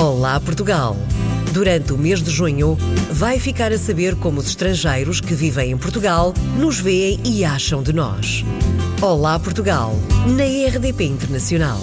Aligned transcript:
Olá 0.00 0.40
Portugal! 0.40 0.96
Durante 1.52 1.92
o 1.92 1.98
mês 1.98 2.22
de 2.22 2.30
junho, 2.30 2.74
vai 3.12 3.38
ficar 3.38 3.70
a 3.70 3.76
saber 3.76 4.16
como 4.16 4.40
os 4.40 4.48
estrangeiros 4.48 5.20
que 5.20 5.34
vivem 5.34 5.72
em 5.72 5.76
Portugal 5.76 6.32
nos 6.58 6.80
veem 6.80 7.20
e 7.22 7.44
acham 7.44 7.82
de 7.82 7.92
nós. 7.92 8.42
Olá 9.02 9.38
Portugal, 9.38 9.92
na 10.26 10.44
RDP 10.44 11.04
Internacional. 11.04 11.78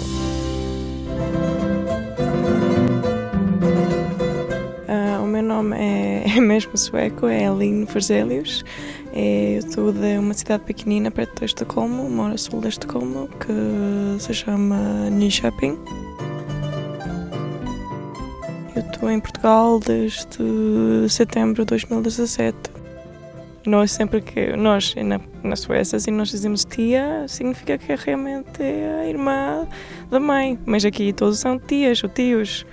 Uh, 4.88 5.22
o 5.22 5.26
meu 5.28 5.42
nome 5.44 5.76
é, 5.76 6.24
é 6.36 6.40
mesmo 6.40 6.76
sueco, 6.76 7.28
é 7.28 7.46
Aline 7.46 7.84
Verzelius. 7.84 8.64
É, 9.12 9.54
eu 9.54 9.58
estou 9.60 9.92
de 9.92 10.18
uma 10.18 10.34
cidade 10.34 10.64
pequenina 10.64 11.12
perto 11.12 11.38
de 11.38 11.44
Estocolmo, 11.44 12.10
moro 12.10 12.34
a 12.34 12.38
sul 12.38 12.60
de 12.62 12.66
Estocolmo, 12.66 13.28
que 13.38 14.20
se 14.20 14.34
chama 14.34 15.08
Nyköping. 15.08 15.78
Estou 18.98 19.12
em 19.12 19.20
Portugal 19.20 19.78
desde 19.78 21.08
setembro 21.08 21.64
de 21.64 21.66
2017. 21.66 22.58
Nós 23.64 23.92
sempre 23.92 24.20
que 24.20 24.56
nós 24.56 24.92
na, 24.96 25.20
na 25.40 25.54
Suécia 25.54 25.98
assim 25.98 26.10
nós 26.10 26.30
dizemos 26.30 26.64
tia 26.64 27.24
significa 27.28 27.78
que 27.78 27.94
realmente 27.94 28.60
é 28.60 29.02
a 29.02 29.08
irmã 29.08 29.68
da 30.10 30.18
mãe, 30.18 30.58
mas 30.66 30.84
aqui 30.84 31.12
todos 31.12 31.38
são 31.38 31.60
tias 31.60 32.02
ou 32.02 32.10
tios. 32.10 32.66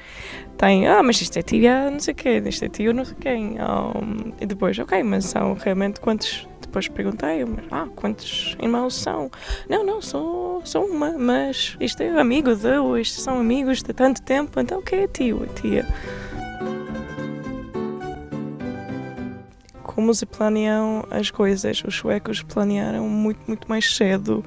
Tem, 0.57 0.87
ah, 0.87 1.03
mas 1.03 1.21
isto 1.21 1.37
é 1.37 1.43
tia 1.43 1.91
não 1.91 1.99
sei 1.99 2.15
quê, 2.15 2.41
isto 2.43 2.65
é 2.65 2.69
tio 2.69 2.91
não 2.91 3.05
sei 3.05 3.15
quem. 3.21 3.57
Um, 3.61 4.33
e 4.41 4.47
depois, 4.47 4.79
ok, 4.79 5.03
mas 5.03 5.25
são 5.25 5.53
realmente 5.53 5.99
quantos 5.99 6.47
depois 6.75 6.87
perguntei, 6.89 7.45
mas, 7.45 7.65
ah, 7.71 7.87
quantos 7.95 8.57
irmãos 8.59 8.95
são? 8.95 9.31
Não, 9.69 9.85
não, 9.85 10.01
sou, 10.01 10.44
sou 10.65 10.85
uma, 10.85 11.11
mas 11.11 11.77
isto 11.79 12.01
é 12.01 12.19
amigo 12.19 12.55
de, 12.55 12.99
isto 12.99 13.21
são 13.21 13.39
amigos 13.39 13.83
de 13.83 13.93
tanto 13.93 14.21
tempo, 14.21 14.59
então 14.59 14.79
o 14.79 14.81
que 14.81 14.95
é 14.95 15.07
tio, 15.07 15.47
tia? 15.55 15.85
Como 19.83 20.13
se 20.13 20.25
planeiam 20.25 21.05
as 21.09 21.31
coisas? 21.31 21.83
Os 21.85 21.95
suecos 21.95 22.41
planearam 22.41 23.07
muito, 23.07 23.39
muito 23.47 23.69
mais 23.69 23.95
cedo, 23.95 24.43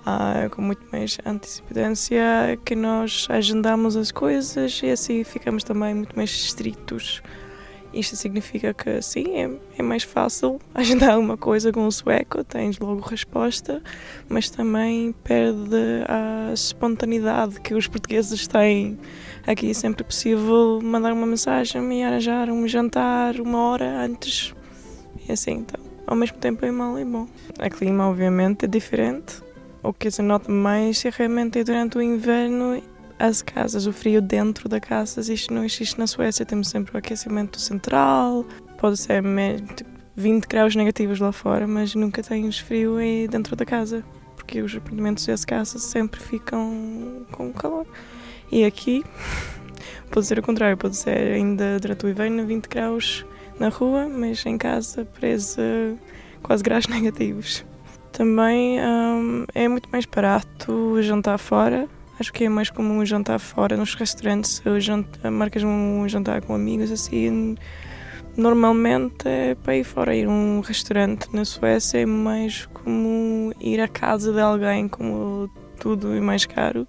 uh, 0.00 0.50
com 0.50 0.62
muito 0.62 0.84
mais 0.90 1.18
antecedência, 1.24 2.58
que 2.64 2.74
nós 2.74 3.28
agendamos 3.30 3.96
as 3.96 4.10
coisas 4.10 4.80
e 4.82 4.90
assim 4.90 5.22
ficamos 5.22 5.62
também 5.62 5.94
muito 5.94 6.16
mais 6.16 6.30
estritos. 6.30 7.22
Isto 7.92 8.14
significa 8.14 8.72
que 8.72 9.02
sim, 9.02 9.36
é, 9.36 9.50
é 9.78 9.82
mais 9.82 10.04
fácil 10.04 10.60
agendar 10.72 11.18
uma 11.18 11.36
coisa 11.36 11.72
com 11.72 11.86
o 11.86 11.92
sueco, 11.92 12.44
tens 12.44 12.78
logo 12.78 13.00
resposta, 13.00 13.82
mas 14.28 14.48
também 14.48 15.12
perde 15.24 16.04
a 16.06 16.52
espontaneidade 16.52 17.60
que 17.60 17.74
os 17.74 17.88
portugueses 17.88 18.46
têm. 18.46 18.98
Aqui 19.46 19.70
é 19.70 19.74
sempre 19.74 20.04
possível 20.04 20.80
mandar 20.82 21.12
uma 21.12 21.26
mensagem 21.26 22.00
e 22.00 22.04
arranjar 22.04 22.48
um 22.48 22.68
jantar 22.68 23.40
uma 23.40 23.58
hora 23.58 24.04
antes. 24.04 24.54
E 25.28 25.32
assim, 25.32 25.52
então, 25.52 25.80
ao 26.06 26.14
mesmo 26.14 26.38
tempo 26.38 26.64
é 26.64 26.70
mal 26.70 26.98
e 26.98 27.04
bom. 27.04 27.26
O 27.58 27.70
clima, 27.70 28.08
obviamente, 28.08 28.66
é 28.66 28.68
diferente. 28.68 29.42
O 29.82 29.92
que 29.92 30.10
se 30.10 30.20
nota 30.22 30.52
mais 30.52 31.04
é 31.04 31.10
realmente 31.10 31.64
durante 31.64 31.96
o 31.96 32.02
inverno 32.02 32.80
as 33.20 33.42
casas, 33.42 33.86
o 33.86 33.92
frio 33.92 34.22
dentro 34.22 34.66
da 34.66 34.80
casa, 34.80 35.20
isto 35.32 35.52
não 35.52 35.62
existe 35.62 35.98
na 35.98 36.06
Suécia. 36.06 36.46
Temos 36.46 36.68
sempre 36.68 36.94
o 36.94 36.98
aquecimento 36.98 37.60
central, 37.60 38.46
pode 38.78 38.96
ser 38.96 39.22
20 39.22 39.74
tipo, 39.74 40.48
graus 40.48 40.74
negativos 40.74 41.20
lá 41.20 41.30
fora, 41.30 41.66
mas 41.66 41.94
nunca 41.94 42.22
tens 42.22 42.58
frio 42.58 42.96
dentro 43.30 43.54
da 43.54 43.66
casa, 43.66 44.02
porque 44.34 44.62
os 44.62 44.74
apartamentos 44.74 45.28
e 45.28 45.32
as 45.32 45.44
casas 45.44 45.82
sempre 45.82 46.18
ficam 46.18 47.26
com 47.30 47.52
calor. 47.52 47.86
E 48.50 48.64
aqui 48.64 49.04
pode 50.10 50.26
ser 50.26 50.38
o 50.38 50.42
contrário, 50.42 50.78
pode 50.78 50.96
ser 50.96 51.34
ainda 51.34 51.78
durante 51.78 52.06
o 52.06 52.08
inverno 52.08 52.46
20 52.46 52.68
graus 52.68 53.26
na 53.58 53.68
rua, 53.68 54.08
mas 54.08 54.44
em 54.46 54.56
casa 54.56 55.04
presa 55.04 55.62
quase 56.42 56.62
graus 56.62 56.86
negativos. 56.88 57.66
Também 58.12 58.80
hum, 58.80 59.44
é 59.54 59.68
muito 59.68 59.90
mais 59.90 60.06
barato 60.06 61.02
jantar 61.02 61.38
fora 61.38 61.86
Acho 62.20 62.34
que 62.34 62.44
é 62.44 62.50
mais 62.50 62.68
comum 62.68 63.02
jantar 63.02 63.38
fora 63.38 63.78
nos 63.78 63.94
restaurantes, 63.94 64.62
jantar, 64.78 65.30
marcas 65.30 65.62
um 65.64 66.06
jantar 66.06 66.42
com 66.42 66.54
amigos 66.54 66.92
assim. 66.92 67.56
Normalmente 68.36 69.26
é 69.26 69.54
para 69.54 69.74
ir 69.74 69.84
fora, 69.84 70.14
ir 70.14 70.26
a 70.26 70.30
um 70.30 70.60
restaurante 70.60 71.34
na 71.34 71.46
Suécia 71.46 71.98
é 71.98 72.04
mais 72.04 72.66
como 72.66 73.54
ir 73.58 73.80
à 73.80 73.88
casa 73.88 74.34
de 74.34 74.40
alguém, 74.40 74.86
como 74.86 75.50
tudo 75.80 76.14
é 76.14 76.20
mais 76.20 76.44
caro 76.44 76.86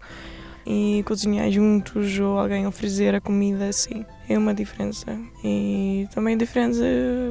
e 0.65 1.03
cozinhar 1.05 1.49
juntos 1.49 2.19
ou 2.19 2.37
alguém 2.37 2.67
oferecer 2.67 3.15
a 3.15 3.21
comida 3.21 3.67
assim 3.67 4.05
é 4.29 4.37
uma 4.37 4.53
diferença. 4.53 5.17
E 5.43 6.07
também 6.13 6.37
diferença 6.37 6.83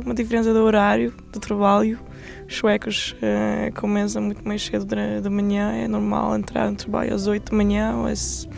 uma 0.04 0.14
diferença 0.14 0.52
do 0.52 0.62
horário 0.62 1.14
do 1.32 1.40
trabalho. 1.40 1.98
Os 2.46 2.56
suecos 2.56 3.14
uh, 3.14 3.72
começam 3.80 4.22
muito 4.22 4.46
mais 4.46 4.64
cedo 4.64 4.84
da, 4.84 5.30
manhã 5.30 5.72
é 5.72 5.88
normal 5.88 6.36
entrar 6.36 6.70
no 6.70 6.76
trabalho 6.76 7.14
às 7.14 7.26
8 7.26 7.50
da 7.50 7.56
manhã 7.56 7.96
ou 7.96 8.06
às, 8.06 8.48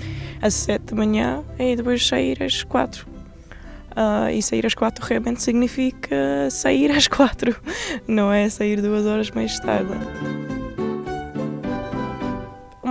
às 0.40 0.54
7 0.54 0.82
da 0.86 0.96
manhã 0.96 1.44
e 1.58 1.76
depois 1.76 2.06
sair 2.06 2.42
às 2.42 2.62
4 2.62 3.06
uh, 3.06 4.28
eh, 4.28 4.36
e 4.36 4.42
sair 4.42 4.64
às 4.64 4.74
4 4.74 5.04
realmente 5.04 5.42
significa 5.42 6.48
sair 6.50 6.90
às 6.90 7.06
4 7.06 7.54
não 8.08 8.32
é 8.32 8.48
sair 8.48 8.80
duas 8.80 9.04
horas 9.04 9.30
mais 9.30 9.60
tarde 9.60 9.92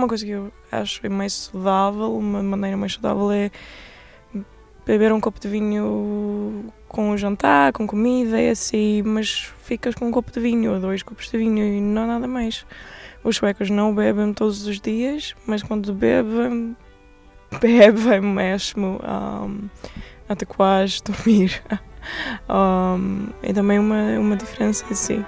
uma 0.02 0.08
coisa 0.08 0.24
que 0.24 0.32
eu 0.32 0.52
acho 0.70 1.06
é 1.06 1.08
mais 1.08 1.32
saudável, 1.32 2.16
uma 2.16 2.42
maneira 2.42 2.76
mais 2.76 2.94
saudável 2.94 3.30
é 3.30 3.50
beber 4.84 5.12
um 5.12 5.20
copo 5.20 5.38
de 5.38 5.46
vinho 5.46 6.72
com 6.88 7.10
o 7.10 7.16
jantar, 7.16 7.72
com 7.72 7.86
comida, 7.86 8.40
é 8.40 8.50
assim, 8.50 9.02
mas 9.02 9.52
ficas 9.62 9.94
com 9.94 10.06
um 10.06 10.10
copo 10.10 10.32
de 10.32 10.40
vinho 10.40 10.74
ou 10.74 10.80
dois 10.80 11.04
copos 11.04 11.30
de 11.30 11.38
vinho 11.38 11.64
e 11.64 11.80
não 11.80 12.06
nada 12.06 12.26
mais. 12.26 12.66
Os 13.22 13.36
suecos 13.36 13.70
não 13.70 13.94
bebem 13.94 14.32
todos 14.34 14.66
os 14.66 14.80
dias, 14.80 15.36
mas 15.46 15.62
quando 15.62 15.94
bebem, 15.94 16.76
bebem 17.60 18.20
mesmo 18.20 19.00
um, 19.04 19.68
até 20.28 20.44
quase 20.44 21.00
dormir. 21.04 21.62
um, 22.50 23.28
é 23.40 23.52
também 23.52 23.78
uma, 23.78 24.18
uma 24.18 24.36
diferença 24.36 24.84
assim. 24.90 25.24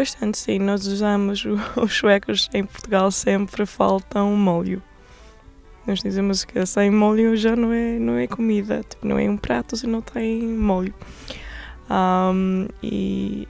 Bastante, 0.00 0.38
sim. 0.38 0.58
Nós 0.58 0.86
usamos 0.86 1.44
os 1.76 1.92
suecos 1.92 2.48
em 2.54 2.64
Portugal 2.64 3.10
sempre 3.10 3.66
faltam 3.66 4.34
molho. 4.34 4.82
Nós 5.86 6.00
dizemos 6.00 6.42
que 6.42 6.64
sem 6.64 6.90
molho 6.90 7.36
já 7.36 7.54
não 7.54 7.70
é, 7.70 7.98
não 7.98 8.16
é 8.16 8.26
comida, 8.26 8.82
tipo, 8.88 9.06
não 9.06 9.18
é 9.18 9.28
um 9.28 9.36
prato 9.36 9.76
se 9.76 9.86
não 9.86 10.00
tem 10.00 10.40
molho. 10.40 10.94
Um, 11.90 12.66
e 12.82 13.46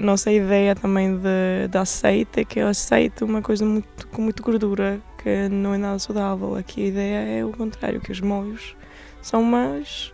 nossa 0.00 0.32
ideia 0.32 0.74
também 0.74 1.16
de, 1.16 1.68
de 1.70 1.78
aceite 1.78 2.40
é 2.40 2.44
que 2.44 2.60
o 2.60 2.66
aceite 2.66 3.22
é 3.22 3.24
uma 3.24 3.40
coisa 3.40 3.64
muito, 3.64 4.08
com 4.08 4.22
muita 4.22 4.42
gordura, 4.42 5.00
que 5.22 5.48
não 5.48 5.74
é 5.74 5.78
nada 5.78 6.00
saudável. 6.00 6.56
Aqui 6.56 6.82
a 6.82 6.86
ideia 6.86 7.38
é 7.38 7.44
o 7.44 7.52
contrário, 7.52 8.00
que 8.00 8.10
os 8.10 8.20
molhos 8.20 8.74
são 9.22 9.44
mais 9.44 10.12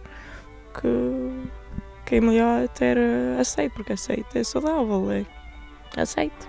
que, 0.74 1.46
que 2.04 2.16
é 2.16 2.20
melhor 2.20 2.68
ter 2.68 2.98
aceite, 3.40 3.72
porque 3.74 3.94
aceite 3.94 4.36
é 4.36 4.44
saudável. 4.44 5.10
É 5.10 5.24
aceito. 6.00 6.48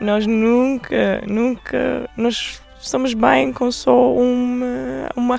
Nós 0.00 0.26
nunca, 0.26 1.22
nunca, 1.26 2.08
nós 2.16 2.60
estamos 2.78 3.14
bem 3.14 3.52
com 3.52 3.72
só 3.72 4.12
um, 4.14 4.60
um 5.16 5.32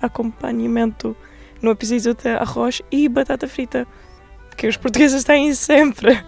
acompanhamento. 0.00 1.14
Não 1.60 1.72
é 1.72 1.74
preciso 1.74 2.14
ter 2.14 2.40
arroz 2.40 2.80
e 2.90 3.06
batata 3.08 3.46
frita, 3.46 3.86
que 4.56 4.66
os 4.66 4.78
portugueses 4.78 5.22
têm 5.22 5.52
sempre. 5.54 6.18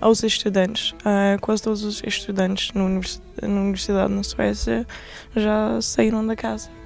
Aos 0.00 0.22
estudantes, 0.22 0.92
uh, 0.92 1.38
quase 1.42 1.62
todos 1.62 1.84
os 1.84 2.02
estudantes 2.02 2.72
na 2.72 2.84
universidade 2.84 4.10
na 4.10 4.22
Suécia 4.22 4.86
já 5.36 5.78
saíram 5.82 6.26
da 6.26 6.34
casa 6.34 6.79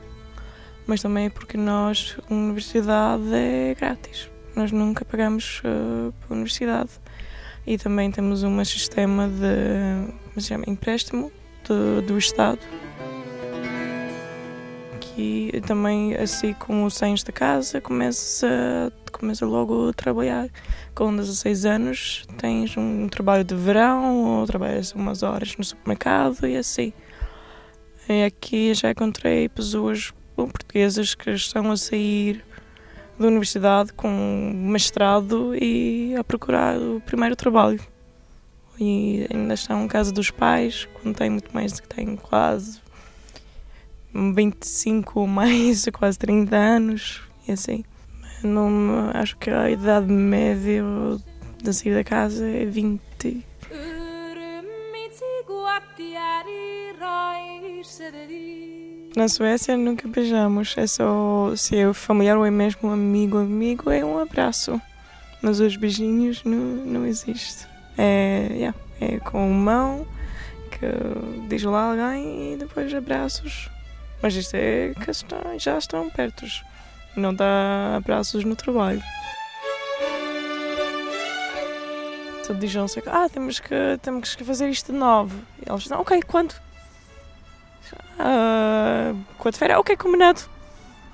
mas 0.86 1.02
também 1.02 1.26
é 1.26 1.30
porque 1.30 1.56
nós, 1.56 2.16
a 2.30 2.34
universidade 2.34 3.34
é 3.34 3.74
grátis. 3.74 4.30
Nós 4.54 4.70
nunca 4.70 5.04
pagamos 5.04 5.60
uh, 5.64 6.12
universidade. 6.30 6.90
E 7.66 7.78
também 7.78 8.10
temos 8.10 8.42
um 8.42 8.64
sistema 8.64 9.26
de 9.26 10.12
como 10.34 10.40
se 10.40 10.48
chama, 10.48 10.64
empréstimo 10.66 11.32
do, 11.66 12.02
do 12.02 12.18
Estado. 12.18 12.58
Que 15.00 15.62
também, 15.64 16.14
assim 16.16 16.52
como 16.54 16.90
saímos 16.90 17.22
da 17.22 17.32
casa, 17.32 17.80
começa, 17.80 18.92
começa 19.12 19.46
logo 19.46 19.90
a 19.90 19.92
trabalhar. 19.92 20.48
Com 20.94 21.14
16 21.14 21.64
anos, 21.64 22.26
tens 22.36 22.76
um 22.76 23.08
trabalho 23.08 23.44
de 23.44 23.54
verão 23.54 24.40
ou 24.40 24.46
trabalhas 24.46 24.92
umas 24.92 25.22
horas 25.22 25.56
no 25.56 25.64
supermercado 25.64 26.46
e 26.46 26.56
assim. 26.56 26.92
E 28.08 28.24
aqui 28.24 28.74
já 28.74 28.90
encontrei 28.90 29.48
pessoas 29.48 30.12
portuguesas 30.34 31.14
que 31.14 31.30
estão 31.30 31.70
a 31.70 31.76
sair 31.76 32.44
da 33.18 33.26
universidade 33.26 33.92
com 33.92 34.52
mestrado 34.54 35.54
e 35.54 36.14
a 36.16 36.24
procurar 36.24 36.76
o 36.78 37.00
primeiro 37.00 37.36
trabalho. 37.36 37.80
e 38.78 39.26
ainda 39.32 39.54
estão 39.54 39.84
em 39.84 39.88
casa 39.88 40.10
dos 40.10 40.32
pais, 40.32 40.88
quando 40.94 41.14
têm 41.14 41.30
muito 41.30 41.54
mais 41.54 41.74
do 41.74 41.82
que 41.82 41.88
têm 41.88 42.16
quase 42.16 42.80
25 44.12 45.20
ou 45.20 45.26
mais, 45.28 45.86
quase 45.96 46.18
30 46.18 46.56
anos, 46.56 47.22
e 47.46 47.52
assim. 47.52 47.84
Não, 48.42 49.10
acho 49.14 49.36
que 49.38 49.48
a 49.48 49.70
idade 49.70 50.12
média 50.12 50.82
de 51.62 51.72
sair 51.72 51.94
da 51.94 52.04
casa 52.04 52.46
é 52.46 52.66
20. 52.66 53.44
Na 59.16 59.28
Suécia 59.28 59.76
nunca 59.76 60.08
beijamos, 60.08 60.74
é 60.76 60.88
só 60.88 61.54
se 61.56 61.76
é 61.76 61.92
familiar 61.92 62.36
ou 62.36 62.44
é 62.44 62.50
mesmo 62.50 62.90
amigo 62.90 63.38
amigo, 63.38 63.88
é 63.88 64.04
um 64.04 64.18
abraço. 64.18 64.80
Mas 65.40 65.60
os 65.60 65.76
beijinhos 65.76 66.42
não, 66.42 66.56
não 66.56 67.06
existe. 67.06 67.68
É, 67.96 68.48
yeah, 68.50 68.78
é 69.00 69.20
com 69.20 69.48
mão 69.50 70.04
que 70.68 71.48
diz 71.48 71.62
lá 71.62 71.90
alguém 71.90 72.54
e 72.54 72.56
depois 72.56 72.92
abraços. 72.92 73.70
Mas 74.20 74.34
isto 74.34 74.54
é 74.54 74.92
que 74.94 75.10
está, 75.12 75.36
já 75.58 75.78
estão 75.78 76.10
perto. 76.10 76.44
Não 77.16 77.32
dá 77.32 77.94
abraços 77.96 78.44
no 78.44 78.56
trabalho. 78.56 79.02
Tudo 82.44 82.58
dizem 82.58 82.84
ah, 83.06 83.28
temos 83.28 83.60
que, 83.60 83.74
temos 84.02 84.34
que 84.34 84.42
fazer 84.42 84.68
isto 84.70 84.90
de 84.90 84.98
novo. 84.98 85.38
E 85.64 85.70
eles 85.70 85.84
dizem, 85.84 85.96
ok, 85.98 86.20
quando? 86.22 86.54
Uh, 88.18 89.16
Quarta-feira, 89.38 89.78
ok, 89.78 89.96
combinado. 89.96 90.42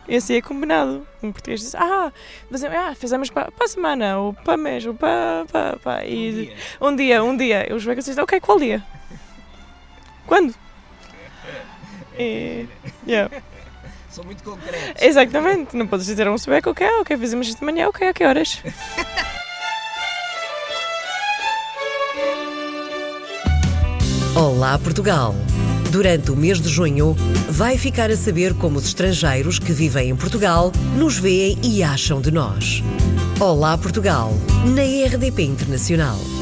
Esse 0.09 0.37
é 0.37 0.43
combinado. 0.43 1.07
Um 1.23 1.31
português 1.31 1.61
diz, 1.61 1.75
ah, 1.75 2.13
fazemos, 2.51 2.77
ah, 2.77 2.95
fizemos 2.95 3.31
para, 3.31 3.51
para 3.53 3.65
a 3.65 3.69
semana, 3.69 4.19
ou 4.19 4.33
para 4.33 4.57
mês, 4.57 4.85
ou 4.85 4.95
para. 4.95 5.47
para, 5.51 5.77
para. 5.77 6.05
E, 6.05 6.53
um 6.81 6.97
dia, 6.97 7.23
um 7.23 7.37
dia. 7.37 7.71
E 7.71 7.73
os 7.73 7.85
veganos 7.85 8.07
dizem, 8.07 8.23
ok, 8.25 8.41
qual 8.41 8.59
dia? 8.59 8.83
Quando? 10.27 10.55
E, 12.19 12.67
yeah. 13.07 13.31
São 14.09 14.25
muito 14.25 14.43
concretos. 14.43 15.01
Exatamente, 15.01 15.77
não 15.77 15.87
podes 15.87 16.07
dizer 16.07 16.27
a 16.27 16.33
um 16.33 16.39
sueco, 16.39 16.71
ok, 16.71 16.85
ok, 17.01 17.17
fazemos 17.17 17.47
isto 17.47 17.61
de 17.61 17.65
manhã, 17.65 17.89
ok, 17.89 18.09
a 18.09 18.13
que 18.13 18.25
horas? 18.25 18.61
Olá 24.35 24.79
Portugal! 24.79 25.35
Durante 25.91 26.31
o 26.31 26.37
mês 26.37 26.61
de 26.61 26.69
junho, 26.69 27.17
vai 27.49 27.77
ficar 27.77 28.13
a 28.13 28.17
saber 28.17 28.55
como 28.55 28.79
os 28.79 28.87
estrangeiros 28.87 29.59
que 29.59 29.73
vivem 29.73 30.11
em 30.11 30.17
Portugal 30.17 30.71
nos 30.97 31.19
veem 31.19 31.59
e 31.65 31.83
acham 31.83 32.21
de 32.21 32.31
nós. 32.31 32.81
Olá 33.41 33.77
Portugal, 33.77 34.33
na 34.67 34.83
RDP 34.83 35.43
Internacional. 35.43 36.40